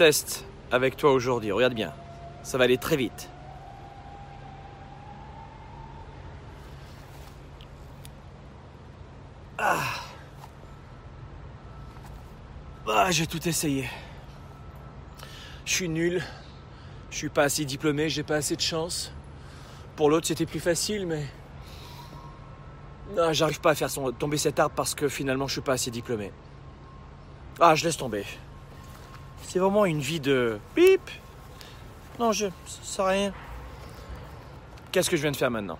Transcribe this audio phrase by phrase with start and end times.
[0.00, 1.52] test avec toi aujourd'hui.
[1.52, 1.92] Regarde bien.
[2.42, 3.28] Ça va aller très vite.
[9.58, 9.76] Ah.
[12.88, 13.90] Ah, j'ai tout essayé.
[15.66, 16.22] Je suis nul.
[17.10, 19.12] Je suis pas assez diplômé, j'ai pas assez de chance.
[19.96, 21.26] Pour l'autre, c'était plus facile, mais.
[23.14, 25.90] Non, j'arrive pas à faire tomber cet arbre parce que finalement, je suis pas assez
[25.90, 26.32] diplômé.
[27.60, 28.24] Ah, je laisse tomber.
[29.48, 30.58] C'est vraiment une vie de.
[30.76, 31.00] Bip
[32.18, 32.46] Non, je.
[32.98, 33.32] À rien.
[34.92, 35.78] Qu'est-ce que je viens de faire maintenant?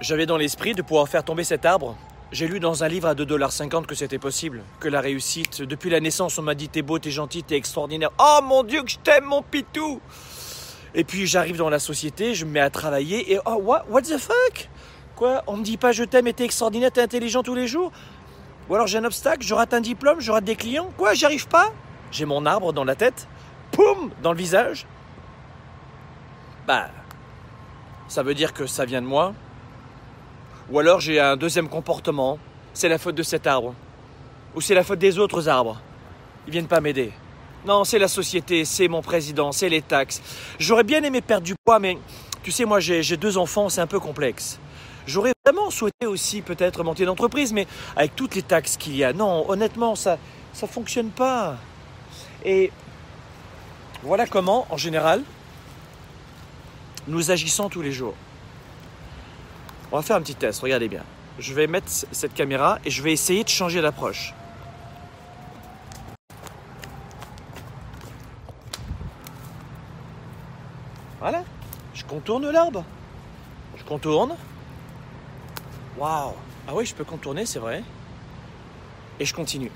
[0.00, 1.96] J'avais dans l'esprit de pouvoir faire tomber cet arbre.
[2.32, 4.62] J'ai lu dans un livre à 2,50$ que c'était possible.
[4.80, 8.10] Que la réussite, depuis la naissance, on m'a dit t'es beau, t'es gentil, t'es extraordinaire.
[8.18, 10.00] Oh mon Dieu, que je t'aime, mon pitou
[10.94, 14.02] Et puis j'arrive dans la société, je me mets à travailler et oh, what, what
[14.02, 14.70] the fuck?
[15.14, 15.44] Quoi?
[15.46, 17.92] On me dit pas je t'aime et t'es extraordinaire, t'es intelligent tous les jours?
[18.72, 21.26] Ou alors j'ai un obstacle, je rate un diplôme, je rate des clients Quoi, j'y
[21.26, 21.74] arrive pas?
[22.10, 23.28] J'ai mon arbre dans la tête,
[23.70, 24.86] poum, dans le visage.
[26.66, 26.88] Bah,
[28.08, 29.34] ça veut dire que ça vient de moi.
[30.70, 32.38] Ou alors j'ai un deuxième comportement,
[32.72, 33.74] c'est la faute de cet arbre.
[34.54, 35.78] Ou c'est la faute des autres arbres.
[36.46, 37.12] Ils viennent pas m'aider.
[37.66, 40.22] Non, c'est la société, c'est mon président, c'est les taxes.
[40.58, 41.98] J'aurais bien aimé perdre du poids, mais
[42.42, 44.58] tu sais, moi j'ai j'ai deux enfants, c'est un peu complexe.
[45.06, 49.04] J'aurais vraiment souhaité aussi peut-être monter une entreprise, mais avec toutes les taxes qu'il y
[49.04, 50.18] a, non, honnêtement, ça
[50.52, 51.56] ça fonctionne pas.
[52.44, 52.70] Et
[54.02, 55.22] voilà comment, en général,
[57.08, 58.14] nous agissons tous les jours.
[59.90, 61.02] On va faire un petit test, regardez bien.
[61.38, 64.34] Je vais mettre cette caméra et je vais essayer de changer d'approche.
[71.20, 71.44] Voilà,
[71.94, 72.84] je contourne l'arbre.
[73.76, 74.34] Je contourne.
[75.98, 76.32] Waouh
[76.66, 77.82] Ah oui, je peux contourner, c'est vrai.
[79.20, 79.70] Et je continue.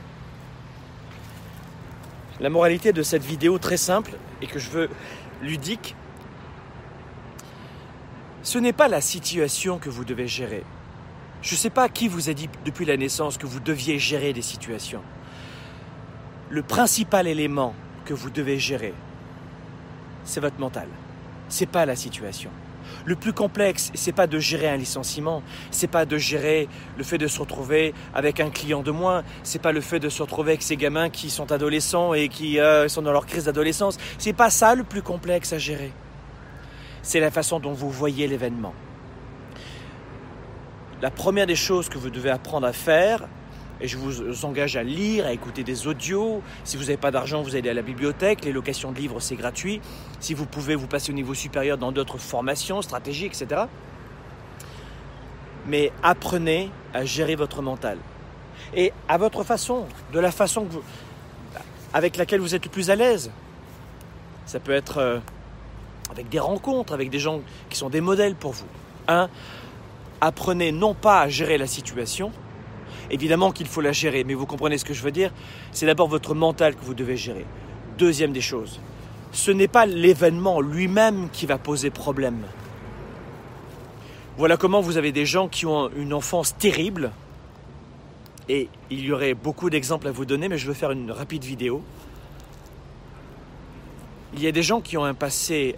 [2.40, 4.90] La moralité de cette vidéo très simple et que je veux
[5.42, 5.94] ludique,
[8.42, 10.62] ce n'est pas la situation que vous devez gérer.
[11.42, 14.32] Je ne sais pas qui vous a dit depuis la naissance que vous deviez gérer
[14.32, 15.02] des situations.
[16.50, 17.74] Le principal élément
[18.04, 18.94] que vous devez gérer,
[20.24, 20.88] c'est votre mental.
[21.48, 22.50] C'est pas la situation.
[23.04, 27.18] Le plus complexe, c'est pas de gérer un licenciement, c'est pas de gérer le fait
[27.18, 30.52] de se retrouver avec un client de moins, c'est pas le fait de se retrouver
[30.52, 33.98] avec ces gamins qui sont adolescents et qui euh, sont dans leur crise d'adolescence.
[34.18, 35.92] C'est pas ça le plus complexe à gérer
[37.06, 38.74] c'est la façon dont vous voyez l'événement.
[41.00, 43.28] La première des choses que vous devez apprendre à faire,
[43.80, 47.42] et je vous engage à lire, à écouter des audios, si vous n'avez pas d'argent,
[47.42, 49.80] vous allez à la bibliothèque, les locations de livres, c'est gratuit,
[50.20, 53.64] si vous pouvez, vous passer au niveau supérieur dans d'autres formations, stratégies, etc.
[55.66, 57.98] Mais apprenez à gérer votre mental.
[58.74, 60.82] Et à votre façon, de la façon que vous-
[61.92, 63.30] avec laquelle vous êtes le plus à l'aise.
[64.46, 64.98] Ça peut être...
[64.98, 65.18] euh,
[66.10, 68.66] avec des rencontres, avec des gens qui sont des modèles pour vous.
[70.20, 72.32] Apprenez non pas à gérer la situation,
[73.10, 75.32] évidemment qu'il faut la gérer, mais vous comprenez ce que je veux dire,
[75.72, 77.44] c'est d'abord votre mental que vous devez gérer.
[77.98, 78.80] Deuxième des choses,
[79.32, 82.42] ce n'est pas l'événement lui-même qui va poser problème.
[84.36, 87.12] Voilà comment vous avez des gens qui ont une enfance terrible,
[88.48, 91.42] et il y aurait beaucoup d'exemples à vous donner, mais je veux faire une rapide
[91.42, 91.82] vidéo.
[94.34, 95.76] Il y a des gens qui ont un passé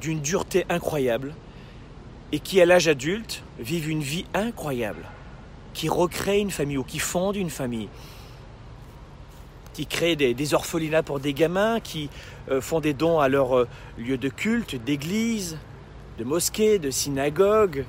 [0.00, 1.34] d'une dureté incroyable
[2.32, 5.06] et qui, à l'âge adulte, vivent une vie incroyable,
[5.76, 7.90] qui recréent une famille ou qui fondent une famille,
[9.74, 12.08] qui créent des, orphelinats pour des gamins, qui
[12.50, 15.58] euh, font des dons à leur euh, lieu de culte, d'église,
[16.18, 17.84] de mosquée, de synagogue,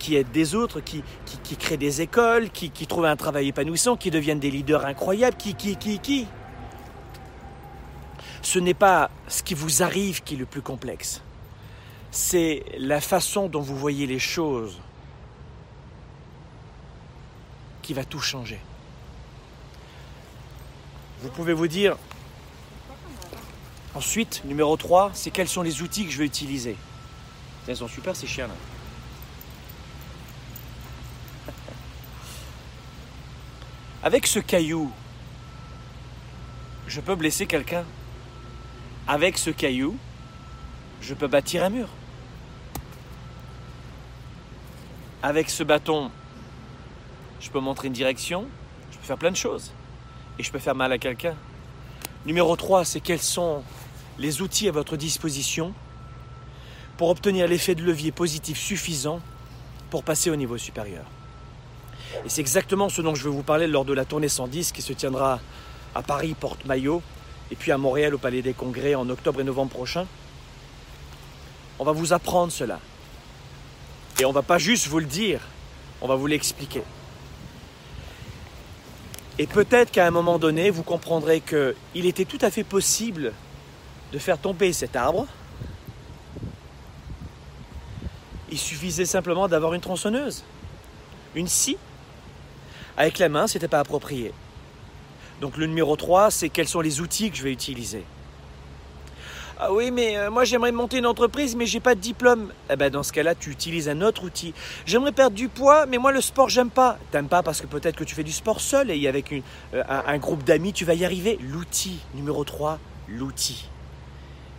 [0.00, 3.46] qui aident des autres, qui, qui, qui créent des écoles, qui, qui trouvent un travail
[3.46, 6.26] épanouissant, qui deviennent des leaders incroyables, qui, qui, qui, qui.
[8.42, 11.22] Ce n'est pas ce qui vous arrive qui est le plus complexe
[12.10, 14.80] c'est la façon dont vous voyez les choses
[17.82, 18.60] qui va tout changer.
[21.22, 21.96] Vous pouvez vous dire,
[23.94, 26.76] ensuite, numéro 3, c'est quels sont les outils que je vais utiliser.
[27.68, 28.54] Ils sont super ces chiens-là.
[34.02, 34.90] Avec ce caillou,
[36.86, 37.84] je peux blesser quelqu'un.
[39.06, 39.96] Avec ce caillou,
[41.00, 41.88] je peux bâtir un mur.
[45.22, 46.10] Avec ce bâton,
[47.40, 48.46] je peux montrer une direction,
[48.92, 49.72] je peux faire plein de choses.
[50.38, 51.34] Et je peux faire mal à quelqu'un.
[52.26, 53.62] Numéro 3, c'est quels sont
[54.18, 55.72] les outils à votre disposition
[56.96, 59.20] pour obtenir l'effet de levier positif suffisant
[59.88, 61.04] pour passer au niveau supérieur.
[62.24, 64.82] Et c'est exactement ce dont je vais vous parler lors de la tournée 110 qui
[64.82, 65.40] se tiendra
[65.94, 67.02] à Paris, Porte-Maillot,
[67.50, 70.06] et puis à Montréal au Palais des Congrès en octobre et novembre prochain.
[71.78, 72.78] On va vous apprendre cela.
[74.20, 75.40] Et on va pas juste vous le dire,
[76.02, 76.82] on va vous l'expliquer.
[79.40, 83.32] Et peut-être qu'à un moment donné, vous comprendrez qu'il était tout à fait possible
[84.12, 85.26] de faire tomber cet arbre.
[88.52, 90.44] Il suffisait simplement d'avoir une tronçonneuse,
[91.34, 91.78] une scie.
[92.98, 94.34] Avec la main, c'était pas approprié.
[95.40, 98.04] Donc le numéro 3, c'est quels sont les outils que je vais utiliser.
[99.62, 102.50] Ah oui, mais euh, moi j'aimerais monter une entreprise, mais j'ai pas de diplôme.
[102.70, 104.54] Eh ben dans ce cas-là, tu utilises un autre outil.
[104.86, 106.96] J'aimerais perdre du poids, mais moi le sport j'aime pas.
[107.10, 109.42] T'aimes pas parce que peut-être que tu fais du sport seul et avec euh,
[109.86, 111.38] un, un groupe d'amis tu vas y arriver.
[111.42, 112.78] L'outil numéro 3,
[113.08, 113.68] l'outil.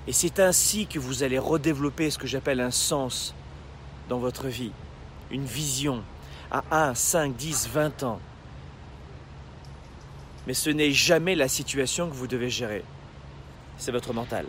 [0.07, 3.33] Et c'est ainsi que vous allez redévelopper ce que j'appelle un sens
[4.07, 4.71] dans votre vie,
[5.31, 6.03] une vision
[6.51, 8.19] à 1, 5, 10, 20 ans.
[10.45, 12.83] Mais ce n'est jamais la situation que vous devez gérer.
[13.79, 14.45] C'est votre mental.